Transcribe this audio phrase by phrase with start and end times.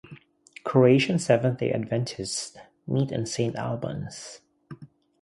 [0.63, 2.57] Croatian Seventh-Day adventists
[2.87, 4.41] meet in Saint Albans.